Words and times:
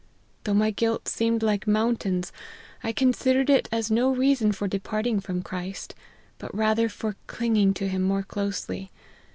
Though 0.45 0.55
my 0.55 0.71
guilt 0.71 1.07
seemed 1.07 1.43
like 1.43 1.67
moun 1.67 1.95
tains, 1.95 2.31
I 2.83 2.91
considered 2.91 3.51
it 3.51 3.69
as 3.71 3.91
no 3.91 4.09
reason 4.09 4.51
for 4.51 4.67
departing 4.67 5.19
from 5.19 5.43
Christ, 5.43 5.93
but 6.39 6.51
rather 6.55 6.89
for 6.89 7.17
clinging 7.27 7.75
to 7.75 7.87
him 7.87 8.01
more 8.01 8.23
closely. 8.23 8.89